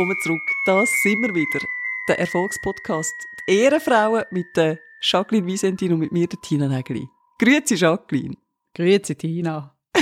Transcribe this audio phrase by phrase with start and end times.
[0.00, 0.50] Willkommen zurück.
[0.64, 1.60] Das sind wir wieder.
[2.08, 3.12] Der Erfolgspodcast.
[3.46, 7.06] Die Ehrenfrauen mit der Jacqueline Wiesentin und mit mir, der Tina Nägeli.
[7.38, 8.34] Grüezi, Jacqueline.
[8.74, 9.76] Grüezi, Tina.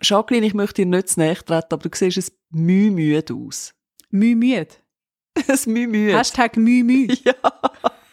[0.00, 3.74] Jacqueline, ich möchte dir nicht zu nahe treten, aber du siehst es müh müde aus.
[4.10, 4.68] Müh müde?
[5.48, 6.16] Es müh müde.
[6.16, 7.18] Hashtag müh müde.
[7.24, 7.34] Ja.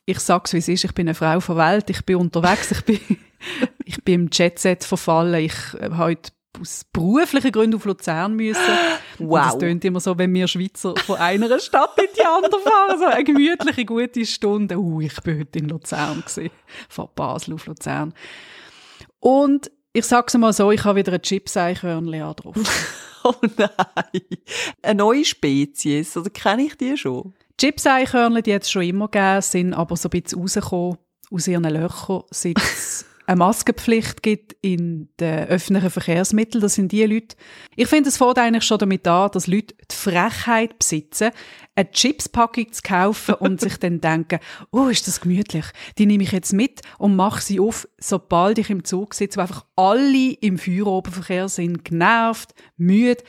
[0.08, 0.86] Ich sag's, wie es ist.
[0.86, 1.88] Ich bin eine Frau von Welt.
[1.92, 2.72] Ich bin unterwegs.
[2.72, 3.00] Ich bin,
[3.86, 5.46] ich bin im Jetset verfallen.
[5.46, 8.62] Ich habe heute aus beruflichen Gründen auf Luzern müssen.
[9.20, 9.46] Und Wow.
[9.46, 13.00] Das tönt immer so, wenn wir Schweizer von einer Stadt in die andere fahren.
[13.00, 14.78] So eine gemütliche, gute Stunde.
[14.78, 16.52] Uh, ich bin heute in Luzern gewesen.
[16.88, 18.14] Von Basel auf Luzern.
[19.20, 22.56] Und ich sag's mal so, ich habe wieder ein Chips-Eichhörnchen drauf.
[23.22, 24.22] Oh nein.
[24.82, 27.34] Eine neue Spezies, oder kenne ich die schon?
[27.58, 30.98] Chips-Eichhörnchen, die es schon immer gegeben, sind aber so ein bisschen rausgekommen
[31.30, 36.64] aus ihren Löchern, seit es eine Maskenpflicht gibt in den öffentlichen Verkehrsmitteln.
[36.64, 37.36] Das sind die Leute.
[37.76, 41.30] Ich finde, es fängt eigentlich schon damit an, dass Leute die Frechheit besitzen,
[41.76, 44.40] eine Chipspackung zu kaufen und sich dann denken,
[44.72, 45.66] oh, ist das gemütlich.
[46.00, 49.42] Die nehme ich jetzt mit und mache sie auf, sobald ich im Zug sitze, wo
[49.42, 53.24] einfach alle im Feierobenverkehr sind, genervt, müde,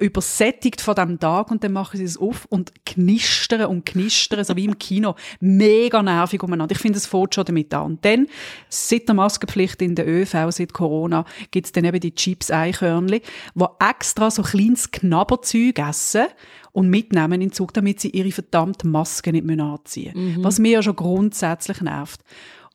[0.00, 4.56] übersättigt von dem Tag und dann machen sie es auf und knistern und knistern, so
[4.56, 5.14] wie im Kino.
[5.40, 6.74] Mega nervig umeinander.
[6.74, 7.92] Ich finde, es fängt schon damit an.
[7.92, 8.26] Und dann,
[8.70, 13.20] seit der Maskenpflicht in der ÖV, seit Corona, gibt es dann eben die Chips-Eichhörnchen,
[13.54, 16.26] die extra so kleines Knabberzeug essen
[16.72, 20.44] und mitnehmen in den Zug, damit sie ihre verdammte Maske nicht mehr anziehen müssen.
[20.44, 22.22] Was mir ja schon grundsätzlich nervt.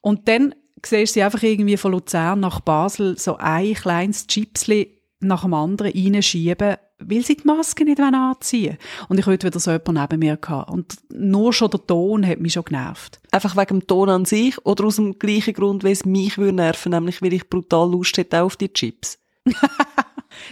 [0.02, 0.54] Und dann
[0.86, 5.56] siehst du sie einfach irgendwie von Luzern nach Basel so ein kleines Chipsli nach dem
[5.56, 9.08] anderen reinschieben, weil sie die Maske nicht anziehen wollen.
[9.10, 10.72] Und ich heute wieder so jemanden neben mir gehabt.
[10.72, 13.20] Und nur schon der Ton hat mich schon genervt.
[13.32, 16.54] Einfach wegen dem Ton an sich oder aus dem gleichen Grund, wie es mich würde
[16.54, 19.20] nerven, nämlich weil ich brutal Lust hätte auf die Chips.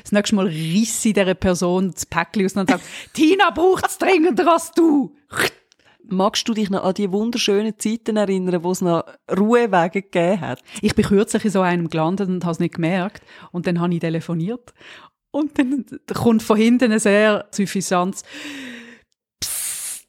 [0.04, 2.84] Das nächste Mal riss ich dieser Person das Päckchen aus und sagt,
[3.14, 5.16] Tina braucht es dringender als du.
[6.08, 10.62] Magst du dich noch an die wunderschönen Zeiten erinnern, wo es noch Ruhewege gegeben hat?
[10.82, 13.24] Ich bin kürzlich in so einem gelandet und habe es nicht gemerkt.
[13.52, 14.74] Und dann habe ich telefoniert.
[15.36, 18.24] Und dann kommt von hinten ein sehr suffisantes
[19.42, 20.08] Psst,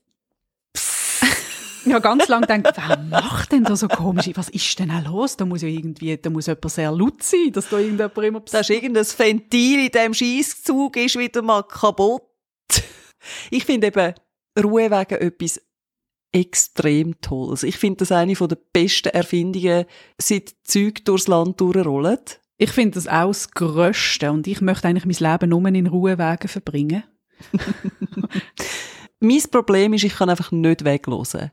[0.73, 1.85] Psst.
[1.91, 4.31] Habe ganz lange gedacht, wer macht denn da so komisch?
[4.35, 5.37] Was ist denn auch los?
[5.37, 8.55] Da muss ja irgendwie, da muss jemand sehr laut sein, dass da irgendjemand immer Psst.
[8.55, 12.23] Das ist irgendein Ventil in diesem Scheisszug ist wieder mal kaputt.
[13.51, 14.15] Ich finde eben
[14.57, 15.61] Ruhewege etwas
[16.31, 17.65] extrem Tolles.
[17.65, 19.87] Ich finde das eine der besten Erfindungen,
[20.19, 22.21] seit Züge durchs Land durchrollen.
[22.59, 26.49] Ich finde das auch das Grösste und ich möchte eigentlich mein Leben nur in Ruhewegen
[26.49, 27.05] verbringen.
[29.21, 31.51] Mein Problem ist, ich kann einfach nicht weglosen.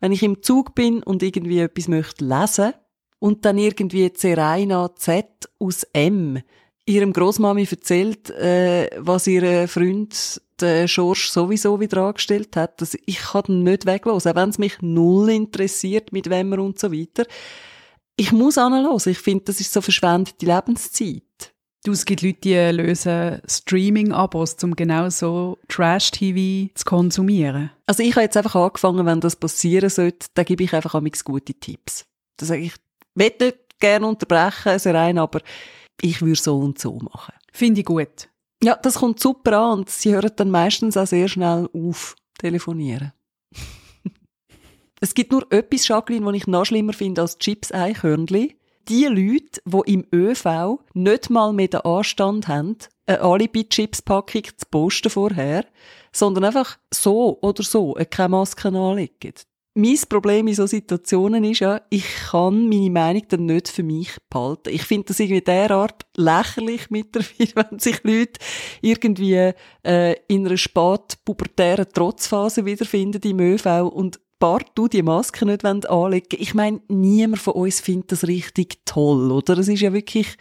[0.00, 2.74] Wenn ich im Zug bin und irgendwie etwas möchte lesen
[3.18, 5.26] und dann irgendwie Serena Z
[5.58, 6.42] aus M
[6.84, 13.18] ihrem Großmami erzählt, äh, was ihr Freund der Schorsch sowieso wieder angestellt hat, dass ich
[13.18, 17.24] kann nicht weglosen, auch wenn es mich null interessiert, mit wem er und so weiter.
[18.18, 18.98] Ich muss anhören.
[19.04, 21.22] Ich finde, das ist so verschwendete Lebenszeit.
[21.84, 27.70] Du, es gibt Leute, die lösen Streaming-Abos, um genau so Trash-TV zu konsumieren.
[27.86, 31.22] Also ich habe jetzt einfach angefangen, wenn das passieren sollte, dann gebe ich einfach amigs
[31.24, 32.06] gute Tipps.
[32.38, 32.80] Da sage ich, ich
[33.14, 35.40] will nicht gerne unterbrechen, Serein, aber
[36.00, 37.34] ich würde so und so machen.
[37.52, 38.28] Finde ich gut.
[38.62, 43.12] Ja, das kommt super an und sie hören dann meistens auch sehr schnell auf telefonieren.
[45.06, 48.56] Es gibt nur etwas, Jacqueline, was ich noch schlimmer finde als Chips-Eichhörnli.
[48.88, 55.10] Die Leute, die im ÖV nicht mal mehr den Anstand haben, eine Alibi-Chips-Packung zu posten
[55.10, 55.64] vorher,
[56.10, 59.34] sondern einfach so oder so keine Maske anlegen.
[59.74, 64.10] Mein Problem in so Situationen ist ja, ich kann meine Meinung dann nicht für mich
[64.28, 64.70] behalten.
[64.70, 68.40] Ich finde das irgendwie derart lächerlich mittlerweile, wenn sich Leute
[68.80, 69.52] irgendwie
[69.84, 76.22] äh, in einer spätpubertären Trotzphase wiederfinden im ÖV und partout die Maske nicht anlegen wollen.
[76.30, 79.58] Ich meine, niemand von uns findet das richtig toll, oder?
[79.58, 80.36] Es ist ja wirklich...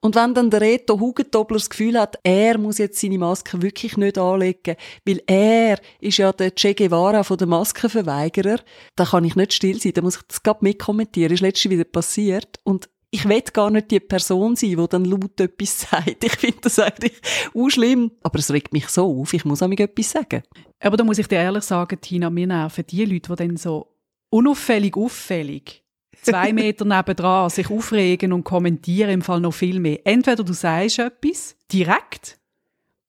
[0.00, 3.96] Und wenn dann der Reto Hugentobler das Gefühl hat, er muss jetzt seine Maske wirklich
[3.96, 4.76] nicht anlegen,
[5.06, 8.58] weil er ist ja der Che Guevara von den Maskenverweigerer,
[8.96, 11.32] dann kann ich nicht still sein, dann muss ich das gerade mitkommentieren.
[11.32, 12.60] Ist letztens wieder passiert.
[12.64, 16.24] Und ich will gar nicht die Person sein, die dann laut etwas sagt.
[16.24, 17.14] Ich finde das eigentlich
[17.54, 18.10] auch schlimm.
[18.24, 20.42] Aber es regt mich so auf, ich muss auch etwas sagen.
[20.80, 23.94] Aber da muss ich dir ehrlich sagen, Tina, mir nerven die Leute, die dann so
[24.30, 25.84] unauffällig, auffällig
[26.22, 30.00] zwei Meter nebendran sich aufregen und kommentieren im Fall noch viel mehr.
[30.04, 32.40] Entweder du sagst etwas direkt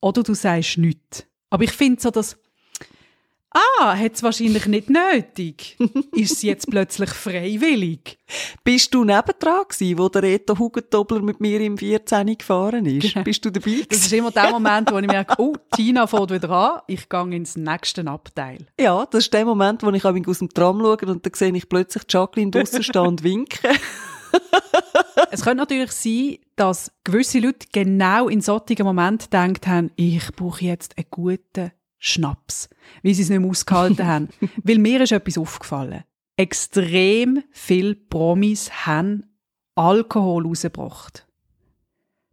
[0.02, 1.26] oder du sagst nichts.
[1.50, 2.38] Aber ich finde so, dass
[3.80, 5.78] Ah, hat es wahrscheinlich nicht nötig.
[6.12, 8.18] ist es jetzt plötzlich freiwillig?
[8.66, 13.14] Bist du nebendran gewesen, wo der Reto Hugentobler mit mir im 14 gefahren ist?
[13.14, 13.24] Genau.
[13.24, 14.18] Bist du dabei Das ist gewesen?
[14.18, 18.06] immer der Moment, wo ich merke, oh, Tina fährt wieder an, ich gehe ins nächste
[18.06, 18.66] Abteil.
[18.78, 21.70] Ja, das ist der Moment, wo ich aus dem Tram schaue und dann sehe ich
[21.70, 23.78] plötzlich Jacqueline draussen stehen und winken.
[25.32, 30.66] Es könnte natürlich sein, dass gewisse Leute genau in solchen Momenten gedacht haben, ich brauche
[30.66, 31.72] jetzt einen guten
[32.06, 32.70] Schnaps,
[33.04, 34.30] weil sie es nicht mehr ausgehalten haben.
[34.64, 36.04] Weil mir ist etwas aufgefallen.
[36.38, 39.24] Extrem viele Promis haben
[39.76, 41.28] Alkohol rausgebracht.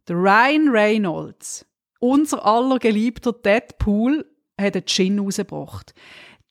[0.07, 1.65] Der Ryan Reynolds,
[1.99, 4.25] unser aller geliebter Deadpool,
[4.59, 5.93] hat einen Gin rausgebracht.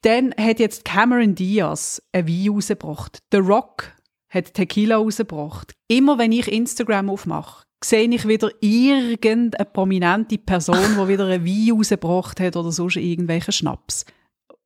[0.01, 3.23] Dann hat jetzt Cameron Diaz einen Wein rausgebracht.
[3.31, 3.93] The Rock
[4.31, 5.75] hat Tequila rausgebracht.
[5.87, 11.76] Immer wenn ich Instagram aufmache, sehe ich wieder irgendeine prominente Person, die wieder einen Wein
[11.76, 14.05] rausgebracht hat oder sonst irgendwelchen Schnaps.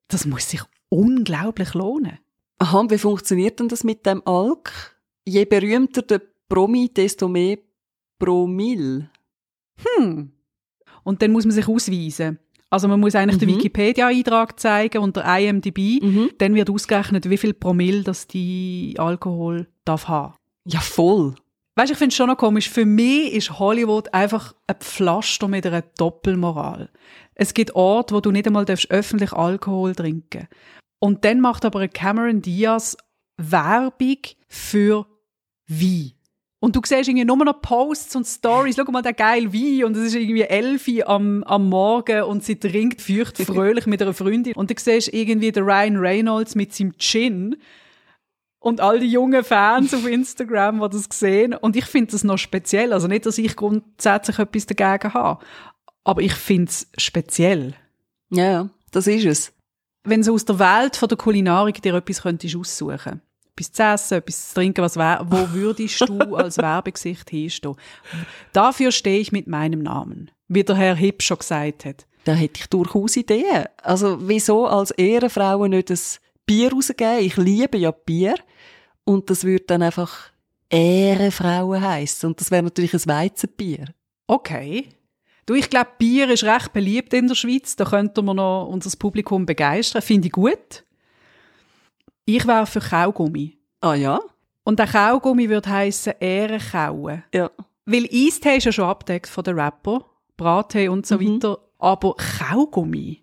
[0.09, 2.19] Das muss sich unglaublich lohnen.
[2.59, 4.97] Aha, und wie funktioniert denn das mit dem Alk?
[5.25, 7.59] Je berühmter der Promi, desto mehr
[8.19, 9.11] Promille.
[9.99, 10.33] Hm.
[11.05, 12.39] Und dann muss man sich ausweisen.
[12.71, 13.57] Also man muss eigentlich den Mhm.
[13.59, 16.03] Wikipedia-Eintrag zeigen und der IMDb.
[16.03, 16.31] Mhm.
[16.39, 20.35] Dann wird ausgerechnet, wie viel Promille das die Alkohol darf haben.
[20.65, 21.35] Ja, voll.
[21.79, 22.71] Weißt, ich finde es schon noch komisch.
[22.71, 26.89] Für mich ist Hollywood einfach ein Pflaster mit einer Doppelmoral.
[27.35, 30.49] Es gibt Orte, wo du nicht einmal darfst öffentlich Alkohol trinken.
[30.99, 32.97] Und dann macht aber Cameron Diaz
[33.37, 34.17] Werbung
[34.49, 35.07] für
[35.69, 36.13] Wein.
[36.61, 38.77] Und du siehst irgendwie nur noch Posts und Stories.
[38.77, 39.85] Schau mal, der geile Wein.
[39.85, 44.15] Und es ist irgendwie Elfi am, am Morgen und sie trinkt feucht fröhlich mit einer
[44.15, 44.55] Freundin.
[44.55, 47.57] Und dann siehst du irgendwie den Ryan Reynolds mit seinem Gin.
[48.59, 51.55] Und all die jungen Fans auf Instagram, die das sehen.
[51.55, 52.93] Und ich finde das noch speziell.
[52.93, 55.45] Also nicht, dass ich grundsätzlich etwas dagegen habe.
[56.05, 57.75] Aber ich finde es speziell.
[58.31, 59.53] Ja, ja, das ist es.
[60.05, 63.21] Wenn du aus der Welt von der Kulinarik dir etwas könntest aussuchen
[63.57, 67.77] etwas zu essen, etwas zu trinken, was wär, wo würdest du als Werbegesicht hinstehen?
[68.53, 72.07] Dafür stehe ich mit meinem Namen, wie der Herr Hipp schon gesagt hat.
[72.25, 73.67] Da hätte ich durchaus Ideen.
[73.83, 75.99] Also, wieso als Ehrenfrauen nicht ein
[76.47, 77.19] Bier rausgeben?
[77.21, 78.37] Ich liebe ja Bier.
[79.05, 80.31] Und das würde dann einfach
[80.71, 82.29] Ehrenfrauen heißen.
[82.29, 83.87] Und das wäre natürlich ein Weizenbier.
[84.27, 84.89] Okay.
[85.45, 87.77] Du, ich glaube, Bier ist recht beliebt in der Schweiz.
[87.77, 90.03] Da könnten wir noch unser Publikum begeistern.
[90.03, 90.85] Finde ich gut.
[92.25, 93.57] Ich wäre für Kaugummi.
[93.81, 94.19] Ah ja?
[94.65, 97.23] Und der Kaugummi würde heissen Ehrenkauen.
[97.33, 97.51] Ja.
[97.85, 100.05] Weil Eistee ist ja schon abdeckt von den Rapper,
[100.37, 101.37] Brattee und so Mhm.
[101.37, 101.59] weiter.
[101.79, 103.23] Aber Kaugummi.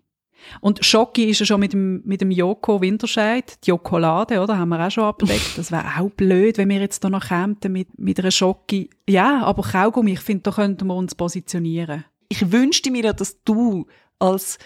[0.60, 4.56] Und Schoki ist ja schon mit dem, mit dem Joko Winterscheid, die Jokolade, oder?
[4.58, 5.56] Haben wir auch schon abgedeckt.
[5.56, 8.90] Das wäre auch blöd, wenn wir jetzt da noch kämen mit, mit einer Schoki.
[9.08, 12.04] Ja, aber Kaugummi, ich finde, da könnten wir uns positionieren.
[12.28, 13.86] Ich wünschte mir ja, dass du
[14.18, 14.58] als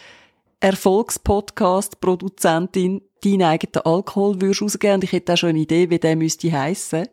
[0.60, 4.94] Erfolgspodcast-Produzentin deinen eigenen Alkohol würdest rausgeben.
[4.96, 7.08] Und ich hätte auch schon eine Idee, wie der müsste heissen.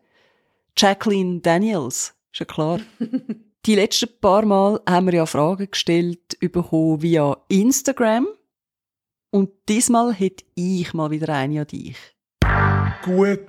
[0.76, 2.14] Jacqueline Daniels.
[2.32, 2.80] Ist ja klar.
[3.66, 8.28] Die letzten paar Mal haben wir ja Fragen gestellt bekommen via Instagram.
[9.30, 11.96] Und diesmal hätte ich mal wieder eine an dich.
[13.04, 13.46] Gut,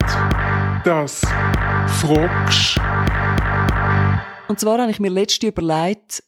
[0.84, 1.22] das
[2.02, 2.80] fragst.
[4.48, 6.24] Und zwar habe ich mir letztens überlegt,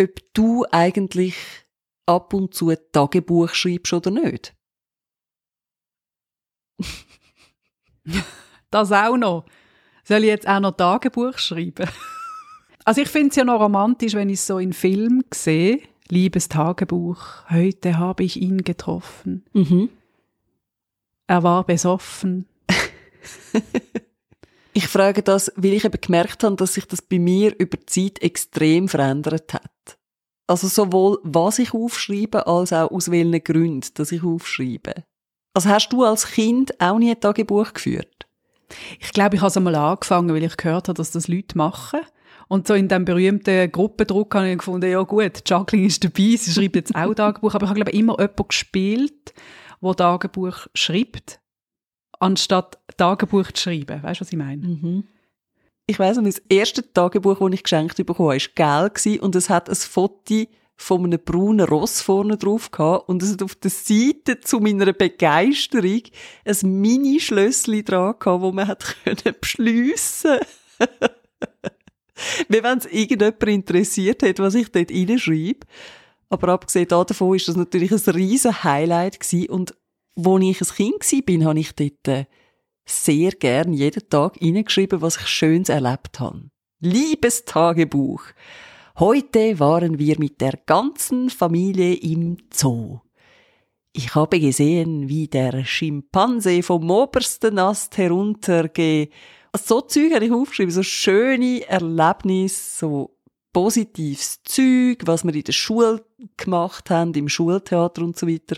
[0.00, 1.36] ob du eigentlich
[2.06, 4.54] ab und zu ein Tagebuch schreibst oder nicht.
[8.70, 9.46] Das auch noch.
[10.04, 11.88] Soll ich jetzt auch noch Tagebuch schreiben?
[12.84, 15.82] Also ich finde es ja noch romantisch, wenn ich es so in Film sehe.
[16.08, 19.44] Liebes Tagebuch, heute habe ich ihn getroffen.
[19.52, 19.88] Mhm.
[21.26, 22.46] Er war besoffen.
[24.72, 27.86] Ich frage das, weil ich eben gemerkt habe, dass sich das bei mir über die
[27.86, 29.96] Zeit extrem verändert hat.
[30.46, 35.04] Also sowohl was ich aufschreibe, als auch aus welchen Gründen, dass ich aufschreibe.
[35.54, 38.26] Also hast du als Kind auch nie ein Tagebuch geführt?
[39.00, 42.00] Ich glaube, ich habe es einmal angefangen, weil ich gehört habe, dass das Leute machen.
[42.48, 46.52] Und so in dem berühmten Gruppendruck habe ich gefunden, ja gut, Jacqueline ist dabei, sie
[46.52, 47.54] schreibt jetzt auch Tagebuch.
[47.54, 49.34] Aber ich habe, glaube immer jemanden gespielt,
[49.82, 51.40] der Tagebuch schreibt,
[52.20, 54.02] anstatt Tagebuch zu schreiben.
[54.02, 54.66] Weißt du, was ich meine?
[54.66, 55.04] Mhm.
[55.88, 59.50] Ich weiss noch, das erste Tagebuch, das ich geschenkt bekommen habe, war gelb und es
[59.50, 63.70] hat ein Foto von einem braunen Ross vorne drauf gehabt und es hat auf der
[63.70, 66.02] Seite zu meiner Begeisterung
[66.44, 70.38] ein Mini-Schlössli dran gehabt, wo man hat können beschliessen
[72.48, 75.66] Wie wenn es irgendjemand interessiert hat, was ich dort reinschreibe.
[76.28, 79.74] Aber abgesehen davon ist das natürlich ein riesen Highlight gewesen und
[80.16, 82.24] als ich ein Kind war, habe ich dort äh,
[82.86, 86.48] sehr gern jeden Tag hineingeschrieben, was ich Schönes erlebt habe.
[86.80, 88.22] Liebes Tagebuch.
[88.98, 93.00] Heute waren wir mit der ganzen Familie im Zoo.
[93.92, 99.12] Ich habe gesehen, wie der Schimpanse vom obersten Ast heruntergeht.
[99.58, 103.16] So Zeug habe ich aufgeschrieben, so schöne Erlebnisse, so
[103.52, 106.04] positives Zeug, was wir in der Schule
[106.36, 108.56] gemacht haben, im Schultheater und so weiter.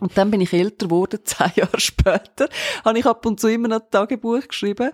[0.00, 2.48] Und dann bin ich älter geworden, zehn Jahre später,
[2.84, 4.92] habe ich ab und zu immer noch ein Tagebuch geschrieben.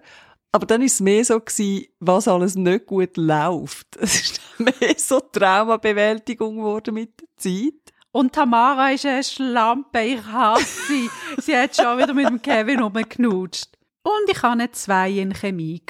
[0.52, 3.86] Aber dann ist es mehr so gewesen, was alles nicht gut läuft.
[4.00, 7.94] Es ist mehr so Traumabewältigung geworden mit der Zeit.
[8.10, 11.10] Und Tamara ist eine Schlampe, ich hasse sie.
[11.42, 13.75] sie hat schon wieder mit dem Kevin rumgeknutscht.
[14.06, 15.82] Und ich hatte zwei in Chemie.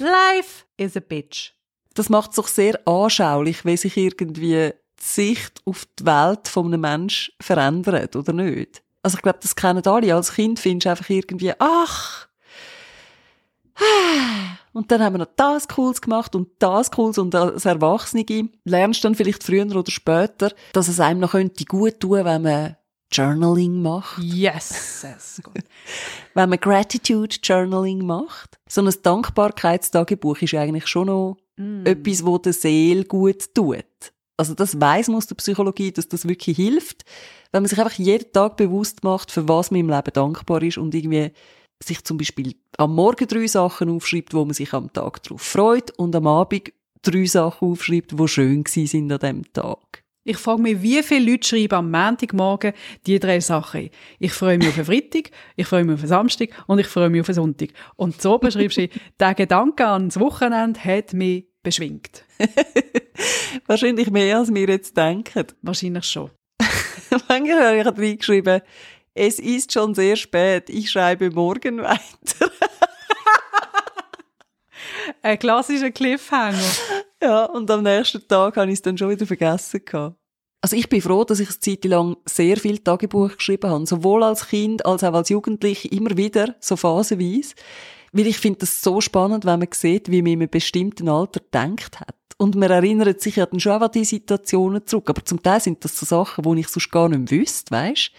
[0.00, 1.52] Life is a bitch.
[1.94, 6.66] Das macht es doch sehr anschaulich, wie sich irgendwie die Sicht auf die Welt von
[6.66, 8.82] einem Menschen verändert, oder nicht?
[9.04, 10.12] Also ich glaube, das kennen alle.
[10.12, 12.26] Als Kind findest du einfach irgendwie, ach,
[14.72, 19.02] und dann haben wir noch das Cooles gemacht und das Cooles und als Erwachsene lernst
[19.02, 22.76] du dann vielleicht früher oder später, dass es einem noch könnte gut tun, wenn man
[23.10, 24.22] Journaling macht.
[24.22, 25.54] Yes, yes gut.
[26.34, 28.58] wenn man Gratitude Journaling macht.
[28.68, 31.86] So ein Dankbarkeitstagebuch ist eigentlich schon noch mm.
[31.86, 33.84] etwas, wo der Seele gut tut.
[34.36, 37.04] Also das weiß man aus der Psychologie, dass das wirklich hilft,
[37.50, 40.78] wenn man sich einfach jeden Tag bewusst macht, für was man im Leben dankbar ist
[40.78, 41.32] und irgendwie
[41.82, 45.90] sich zum Beispiel am Morgen drei Sachen aufschreibt, wo man sich am Tag darauf freut
[45.92, 46.72] und am Abend
[47.02, 49.78] drei Sachen aufschreibt, wo schön sind an dem Tag.
[50.28, 52.74] Ich frage mich, wie viele Leute schreiben am Montagmorgen
[53.06, 53.88] die drei Sachen.
[54.18, 57.08] Ich freue mich auf den Freitag, ich freue mich auf den Samstag und ich freue
[57.08, 57.70] mich auf den Sonntag.
[57.96, 58.88] Und so beschreibst du,
[59.20, 62.24] der Gedanke ans Wochenende hat mich beschwingt.
[63.66, 65.46] Wahrscheinlich mehr, als wir jetzt denken.
[65.62, 66.30] Wahrscheinlich schon.
[67.28, 68.60] Manchmal habe ich reingeschrieben,
[69.14, 72.50] es ist schon sehr spät, ich schreibe morgen weiter.
[75.22, 76.58] Ein klassischer Cliffhanger.
[77.22, 80.16] Ja, und am nächsten Tag habe ich es dann schon wieder vergessen gehabt.
[80.60, 84.24] Also ich bin froh, dass ich eine Zeit lang sehr viel Tagebuch geschrieben habe, sowohl
[84.24, 87.54] als Kind als auch als Jugendliche, immer wieder, so phasenweise.
[88.12, 91.40] Weil ich finde das so spannend, wenn man sieht, wie man in einem bestimmten Alter
[91.52, 92.14] denkt hat.
[92.38, 95.10] Und man erinnert sich ja dann schon an die Situationen zurück.
[95.10, 98.12] Aber zum Teil sind das so Sachen, die ich sonst gar nicht wüsste, weisst?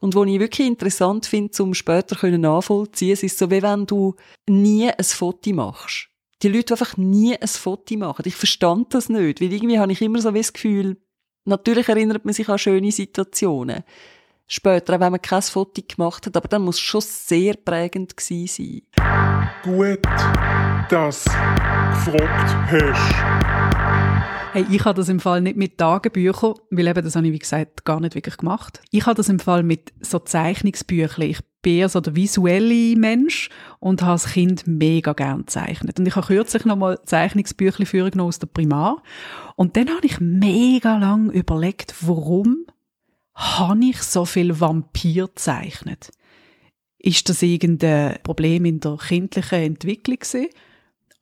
[0.00, 3.86] Und wo ich wirklich interessant finde, um später können nachvollziehen, es ist so, wie wenn
[3.86, 4.14] du
[4.48, 6.08] nie ein Foto machst.
[6.44, 8.24] Die Leute, die einfach nie ein Foto machen.
[8.26, 10.98] Ich verstand das nicht, weil irgendwie habe ich immer so das Gefühl,
[11.46, 13.82] natürlich erinnert man sich an schöne Situationen.
[14.46, 18.14] Später, auch wenn man kein Foto gemacht hat, aber dann muss es schon sehr prägend
[18.14, 19.52] gewesen sein.
[19.62, 20.04] Gut,
[20.90, 23.63] dass du gefragt hast.
[24.54, 27.40] Hey, ich habe das im Fall nicht mit Tagebüchern, weil eben, das habe ich, wie
[27.40, 28.80] gesagt, gar nicht wirklich gemacht.
[28.92, 31.28] Ich habe das im Fall mit so Zeichnungsbüchern.
[31.28, 35.98] Ich bin eher so der visuelle Mensch und habe als Kind mega gern gezeichnet.
[35.98, 39.02] Und ich habe kürzlich noch mal Zeichnungsbüchli führen aus der Primar.
[39.56, 42.58] Und dann habe ich mega lang überlegt, warum
[43.34, 46.12] habe ich so viel Vampir gezeichnet?
[47.00, 50.46] Ist das irgendein Problem in der kindlichen Entwicklung gewesen?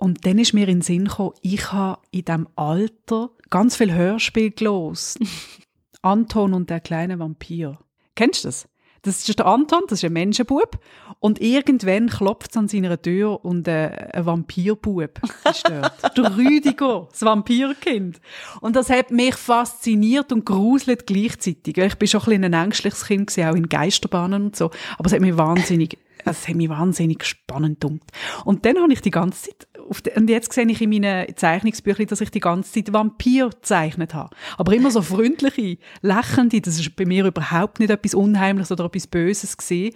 [0.02, 3.94] Und dann ist mir in den Sinn gekommen, ich habe in diesem Alter ganz viel
[3.94, 5.20] Hörspiel gelost.
[6.02, 7.78] Anton und der kleine Vampir.
[8.16, 8.68] Kennst du das?
[9.02, 10.80] Das ist der Anton, das ist ein Menschenbub.
[11.20, 16.16] Und irgendwann klopft es an seiner Tür und äh, ein Vampirbub ist dort.
[16.16, 18.20] der Rüdiger, das Vampirkind.
[18.60, 21.78] Und das hat mich fasziniert und gruselt gleichzeitig.
[21.78, 24.72] Ich bin schon ein, bisschen ein ängstliches Kind, gewesen, auch in Geisterbahnen und so.
[24.98, 28.10] Aber es hat mich wahnsinnig es hat mich wahnsinnig spannend gedunkt.
[28.44, 32.20] Und dann habe ich die ganze Zeit, und jetzt sehe ich in meinen Zeichnungsbüchern, dass
[32.20, 34.34] ich die ganze Zeit Vampir gezeichnet habe.
[34.56, 39.06] Aber immer so freundliche, lächelnde, das ist bei mir überhaupt nicht etwas Unheimliches oder etwas
[39.06, 39.94] Böses gesehen,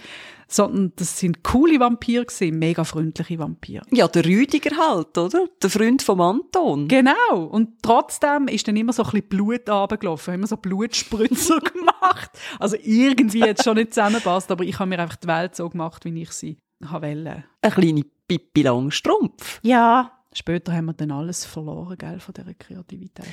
[0.49, 3.83] sondern das sind coole Vampire gewesen, mega freundliche Vampire.
[3.91, 5.47] Ja, der Rüdiger halt, oder?
[5.61, 6.89] Der Freund vom Anton.
[6.89, 7.45] Genau.
[7.51, 12.31] Und trotzdem ist dann immer so ein bisschen Blut runtergelaufen, immer so Blutspritzer gemacht.
[12.59, 16.05] Also irgendwie jetzt schon nicht zusammenpasst, aber ich habe mir einfach die Welt so gemacht,
[16.05, 17.45] wie ich sie wollte.
[17.63, 19.61] Eine kleine Pippi Langstrumpf.
[19.63, 20.13] Ja.
[20.33, 23.25] Später haben wir dann alles verloren, gell, von dieser Kreativität.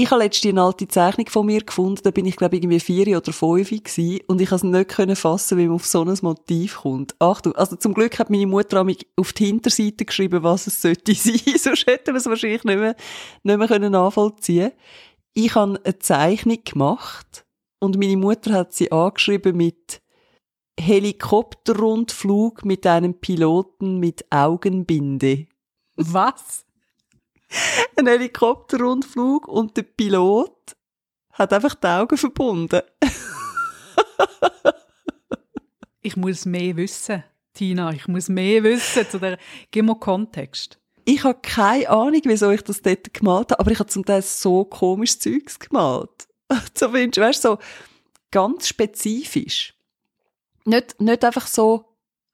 [0.00, 2.78] Ich habe letztens eine alte Zeichnung von mir gefunden, da bin ich glaube ich irgendwie
[2.78, 6.04] vier oder fünf gewesen, und ich konnte es nicht können fassen, wie man auf so
[6.04, 7.16] ein Motiv kommt.
[7.18, 11.14] Achtung, also zum Glück hat meine Mutter mich auf die Hinterseite geschrieben, was es sollte
[11.16, 12.94] sein, sonst hätten wir es wahrscheinlich nicht mehr,
[13.42, 14.70] nicht mehr können nachvollziehen
[15.34, 17.44] Ich habe eine Zeichnung gemacht
[17.80, 20.00] und meine Mutter hat sie angeschrieben mit
[20.78, 25.46] Helikopterrundflug mit einem Piloten mit Augenbinde.
[25.96, 26.64] Was?
[27.96, 30.76] ein Helikopterrundflug und der Pilot
[31.32, 32.82] hat einfach die Augen verbunden.
[36.00, 37.92] ich muss mehr wissen, Tina.
[37.92, 39.38] Ich muss mehr wissen zu der.
[39.70, 40.78] Gib mir Kontext.
[41.04, 44.22] Ich habe keine Ahnung, wieso ich das dort gemalt habe, aber ich habe zum Teil
[44.22, 46.28] so komisches Zeugs gemalt.
[46.74, 47.58] so findest, weißt so
[48.30, 49.74] ganz spezifisch.
[50.68, 51.86] Nicht, nicht einfach so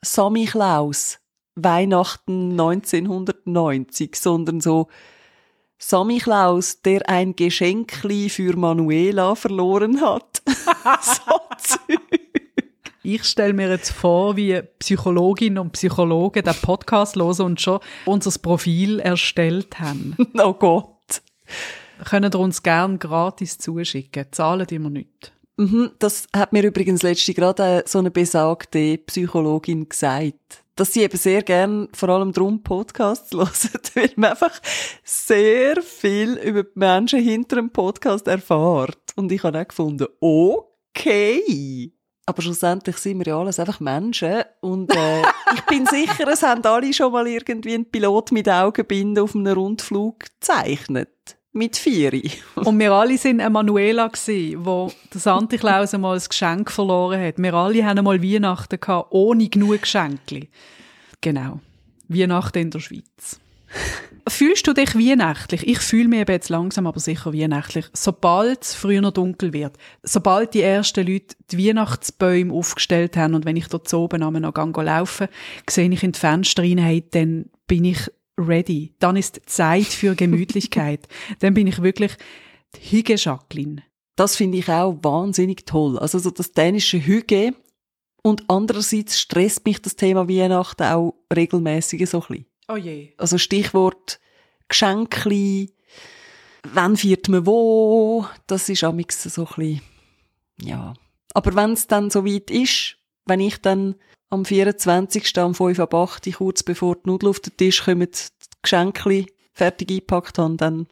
[0.04, 1.20] Sammy Klaus,
[1.54, 4.88] Weihnachten 1990, sondern so
[5.78, 10.42] Sammy Klaus, der ein Geschenkli für Manuela verloren hat.
[11.00, 11.78] so.
[13.04, 18.36] Ich stelle mir jetzt vor, wie Psychologinnen und Psychologen den Podcast hören und schon unser
[18.40, 20.16] Profil erstellt haben.
[20.42, 21.22] Oh Gott.
[22.04, 24.26] Können ihr uns gerne gratis zuschicken.
[24.32, 25.32] Zahlen wir nicht.
[25.56, 31.16] Mhm, das hat mir übrigens letztens gerade so eine besagte Psychologin gesagt, dass sie eben
[31.16, 33.50] sehr gern vor allem drum Podcasts hören,
[33.94, 34.60] weil man einfach
[35.04, 39.12] sehr viel über die Menschen hinter dem Podcast erfährt.
[39.14, 41.92] Und ich habe auch gefunden, okay.
[42.26, 44.42] Aber schlussendlich sind wir ja alles einfach Menschen.
[44.60, 45.22] Und äh,
[45.54, 49.52] ich bin sicher, es haben alle schon mal irgendwie einen Pilot mit Augenbinden auf einem
[49.52, 51.36] Rundflug gezeichnet.
[51.56, 52.32] Mit Vieri.
[52.56, 57.20] Und wir alle sind eine Manuela gsi, wo der Santi Klaus einmal ein Geschenk verloren
[57.20, 57.38] hat.
[57.38, 60.48] Wir alle haben einmal Weihnachten gehabt, ohne genug Geschenke.
[61.20, 61.60] Genau.
[62.08, 63.38] Weihnachten in der Schweiz.
[64.28, 65.64] Fühlst du dich weihnachtlich?
[65.68, 67.86] Ich fühle mich eben jetzt langsam aber sicher weihnachtlich.
[67.92, 73.56] Sobald es früher dunkel wird, sobald die ersten Leute die Weihnachtsbäume aufgestellt haben und wenn
[73.56, 75.28] ich dort oben am noch laufen
[75.70, 78.94] sehe ich in die Fenster rein, hey, dann bin ich ready.
[78.98, 81.08] Dann ist Zeit für Gemütlichkeit.
[81.40, 82.16] dann bin ich wirklich
[82.76, 83.82] die Hüge Jacqueline.
[84.16, 85.98] Das finde ich auch wahnsinnig toll.
[85.98, 87.54] Also so das dänische Hüge.
[88.22, 92.46] Und andererseits stresst mich das Thema Weihnachten auch regelmäßig so ein bisschen.
[92.68, 93.12] Oh je.
[93.18, 94.18] Also Stichwort
[94.68, 95.74] Geschenkli,
[96.62, 99.80] wann feiert man wo, das ist amix so ein bisschen,
[100.60, 100.94] ja.
[101.34, 103.96] Aber wenn es dann so weit ist, wenn ich dann
[104.34, 105.38] am 24.
[105.38, 109.90] am 5 ab 8 kurz bevor die Nudeln auf den Tisch kommen, die Geschenkli fertig
[109.90, 110.86] eingepackt haben, dann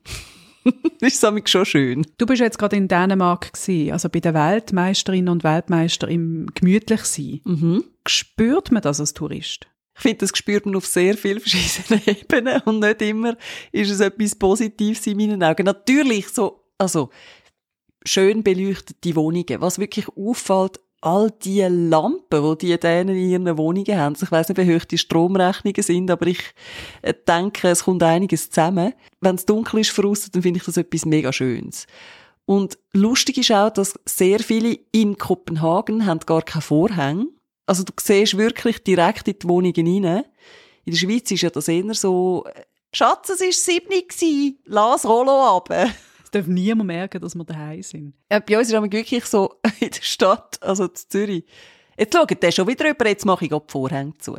[1.00, 2.06] ist es schon schön.
[2.18, 7.02] Du bist jetzt gerade in Dänemark gewesen, also bei den Weltmeisterinnen und Weltmeister im gemütlich
[7.02, 7.40] sein.
[7.44, 7.84] Mhm.
[8.06, 9.66] Spürt man das als Tourist?
[9.94, 13.36] Ich finde, das spürt man auf sehr vielen verschiedenen Ebenen und nicht immer
[13.72, 15.64] ist es etwas Positives in meinen Augen.
[15.64, 17.10] Natürlich so, also,
[18.04, 19.60] schön beleuchtete Wohnungen.
[19.60, 24.16] Was wirklich auffällt, all die Lampen, die die Dänen in ihren Wohnungen haben.
[24.20, 26.40] Ich weiß nicht, wie hoch die Stromrechnungen sind, aber ich
[27.02, 28.94] äh, denke, es kommt einiges zusammen.
[29.20, 31.86] Wenn es dunkel ist draussen, dann finde ich das etwas mega Schönes.
[32.44, 37.26] Und lustig ist auch, dass sehr viele in Kopenhagen haben gar keine Vorhänge.
[37.66, 40.24] Also du siehst wirklich direkt in die Wohnungen rein.
[40.84, 42.44] In der Schweiz ist ja das eher so,
[42.92, 45.68] Schatz, es war sieben lass Rollo ab.
[46.32, 48.14] Darf niemand merken, dass wir daheim sind.
[48.30, 51.44] Ja, bei uns ist es wirklich so, in der Stadt, also in Zürich,
[51.96, 54.36] jetzt schaut der schon wieder rüber, jetzt mache ich auch die Vorhänge zu.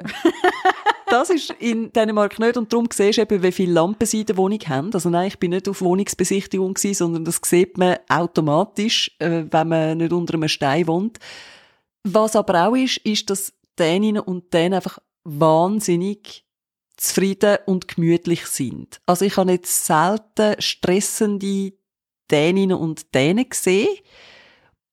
[1.08, 4.26] das ist in Dänemark nicht und darum siehst du eben, wie viele Lampen sie in
[4.26, 4.92] der Wohnung haben.
[4.94, 9.68] Also nein, ich bin nicht auf Wohnungsbesichtigung gewesen, sondern das sieht man automatisch, äh, wenn
[9.68, 11.20] man nicht unter einem Stein wohnt.
[12.04, 16.44] Was aber auch ist, ist, dass Däninnen und Dänen einfach wahnsinnig
[16.98, 19.00] zufrieden und gemütlich sind.
[19.06, 21.74] Also ich habe jetzt selten stressende
[22.34, 23.96] Däninnen und Dänen gesehen.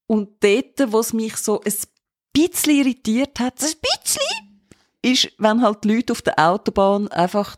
[0.07, 1.73] Und dort, was mich so ein
[2.33, 4.71] bisschen irritiert hat, ein bisschen,
[5.03, 7.57] ist, wenn halt die Leute auf der Autobahn einfach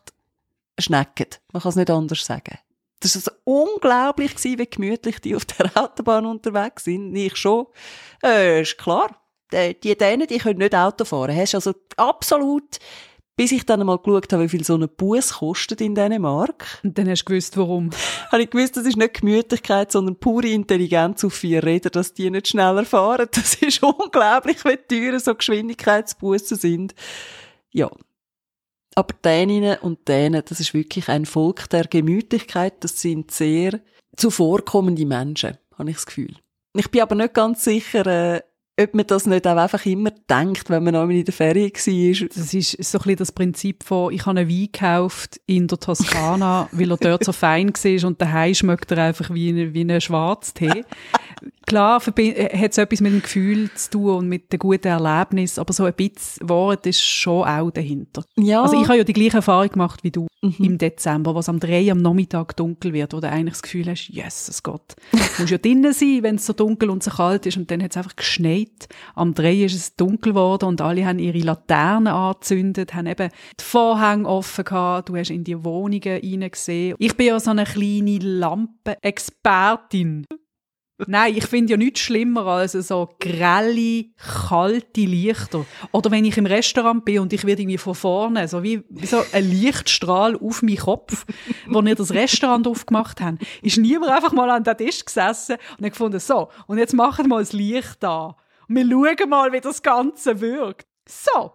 [0.78, 1.26] schnecken.
[1.52, 2.58] Man kann es nicht anders sagen.
[3.00, 7.14] Das war also unglaublich, wie gemütlich die auf der Autobahn unterwegs sind.
[7.16, 7.66] Ich schon.
[8.22, 11.36] Äh, ist klar die Dänen, die können nicht Auto fahren.
[11.36, 12.78] Hast also absolut,
[13.36, 16.80] bis ich dann einmal geschaut habe, wie viel so ein Bus kostet in Dänemark.
[16.82, 17.90] Und dann hast du gewusst, warum?
[18.32, 22.30] habe ich gewusst, das ist nicht Gemütlichkeit, sondern pure Intelligenz auf vier Rädern, dass die
[22.30, 23.28] nicht schneller fahren.
[23.42, 26.94] Das ist unglaublich, wie teuer so Geschwindigkeitsbussen sind.
[27.70, 27.90] Ja.
[28.94, 32.74] Aber Däninnen und Dänen, das ist wirklich ein Volk der Gemütlichkeit.
[32.80, 33.80] Das sind sehr
[34.16, 36.36] zuvorkommende Menschen, habe ich das Gefühl.
[36.74, 38.42] Ich bin aber nicht ganz sicher, äh,
[38.82, 42.28] ob man das nicht auch einfach immer denkt, wenn man einmal in der Ferien war.
[42.28, 45.78] Das ist so ein bisschen das Prinzip von, ich habe einen Wein gekauft in der
[45.78, 50.00] Toskana, weil er dort so fein war und daheim schmeckt er einfach wie, wie ein
[50.00, 50.84] Schwarztee.
[51.66, 55.58] Klar äh, hat es etwas mit dem Gefühl zu tun und mit dem guten Erlebnis,
[55.58, 58.24] aber so ein bisschen Wort ist schon auch dahinter.
[58.36, 58.62] Ja.
[58.62, 60.54] Also ich habe ja die gleiche Erfahrung gemacht wie du mhm.
[60.58, 64.08] im Dezember, was am 3 am Nachmittag dunkel wird, wo du eigentlich das Gefühl hast,
[64.08, 67.56] Jesus Gott, du musst ja drinnen sein, wenn es so dunkel und so kalt ist
[67.56, 68.71] und dann hat es einfach geschneit.
[69.14, 73.64] Am 3 ist es dunkel geworden und alle haben ihre Laternen angezündet, haben eben die
[73.64, 76.96] Vorhänge offen gehabt, du hast in die Wohnungen reingesehen.
[76.98, 80.26] Ich bin ja so eine kleine Lampenexpertin.
[81.06, 85.66] Nein, ich finde ja nichts schlimmer als so grelle, kalte Lichter.
[85.90, 89.06] Oder wenn ich im Restaurant bin und ich werde irgendwie von vorne, so wie, wie
[89.06, 91.26] so ein Lichtstrahl auf meinen Kopf,
[91.66, 95.84] wo wir das Restaurant aufgemacht haben, ist niemand einfach mal an den Tisch gesessen und
[95.84, 98.34] hat gefunden, so, und jetzt machen wir mal das Licht an.
[98.74, 100.86] Wir schauen mal, wie das Ganze wirkt.
[101.06, 101.52] So,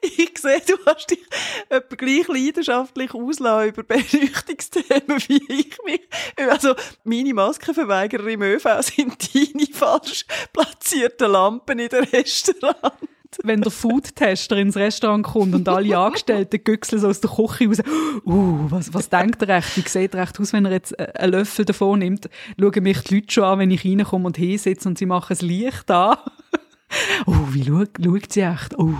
[0.00, 1.24] Ich sehe, du hast dich
[1.68, 6.08] etwa gleich leidenschaftlich auslassen über Beleuchtungsthemen wie ich mich.
[6.36, 12.92] Also, meine Maskenverweigerer im ÖV sind deine falsch platzierten Lampen in der Restaurant.
[13.42, 17.82] wenn der Foodtester ins Restaurant kommt und alle Angestellten güchseln so aus der Küche raus,
[18.24, 19.76] uh, was, was denkt er echt?
[19.76, 22.30] Wie sieht er echt aus, wenn er jetzt einen Löffel davon nimmt?
[22.58, 25.42] Schauen mich die Leute schon an, wenn ich reinkomme und hinsitze und sie machen das
[25.42, 26.18] Licht an.
[27.26, 28.78] oh, wie schaut, schaut sie echt?
[28.78, 28.92] Oh,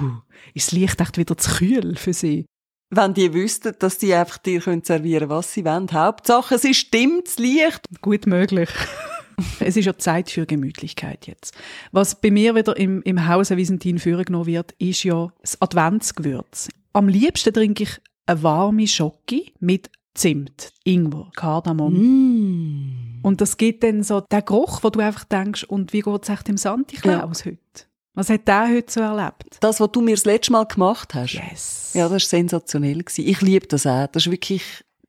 [0.54, 2.46] ist das Licht echt wieder zu kühl für sie?
[2.90, 5.90] Wenn die wüssten, dass die einfach dir servieren können, was sie wollen.
[5.92, 7.82] Hauptsache, sie stimmt das Licht.
[8.00, 8.70] Gut möglich.
[9.60, 11.56] es ist ja Zeit für Gemütlichkeit jetzt.
[11.90, 16.68] Was bei mir wieder im, im Hause Visentin vorgenommen wird, ist ja das Adventsgewürz.
[16.92, 21.92] Am liebsten trinke ich eine warme Schoki mit Zimt, Ingwer, Kardamom.
[21.92, 22.95] Mm.
[23.26, 26.28] Und das gibt dann so den Geruch, wo du einfach denkst, und wie geht es
[26.28, 27.50] echt dem Santi Klaus ja.
[27.50, 27.86] heute?
[28.14, 29.56] Was hat der heute so erlebt?
[29.58, 31.32] Das, was du mir das letzte Mal gemacht hast.
[31.32, 31.90] Yes.
[31.94, 33.02] Ja, das war sensationell.
[33.16, 34.06] Ich liebe das auch.
[34.06, 34.62] Das ist wirklich,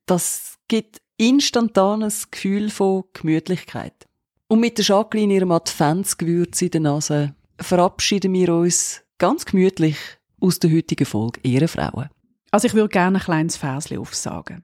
[0.07, 4.07] das gibt instantanes Gefühl von Gemütlichkeit.
[4.47, 9.97] Und mit der Jacqueline ihrem Adventsgewürz in der Nase verabschieden wir uns ganz gemütlich
[10.41, 12.09] aus der heutigen Folge Ehrenfrauen.
[12.49, 14.63] Also ich würde gerne ein kleines Versli aufsagen.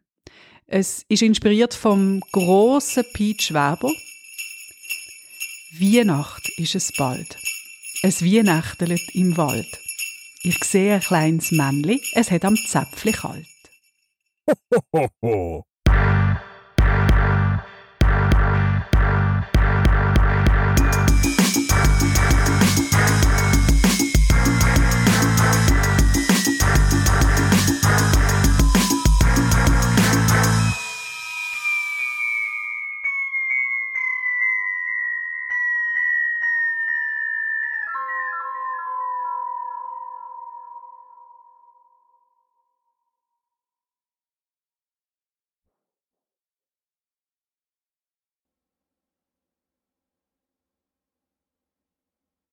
[0.76, 3.92] Es ist inspiriert vom grossen Peach Weber.
[5.72, 7.38] Weihnacht ist es bald.
[8.02, 9.80] Es Weihnachtelt im Wald.
[10.42, 13.46] Ich sehe ein kleines Männli, es hat am Zäpfli kalt.
[14.48, 15.66] Ho, ho, ho.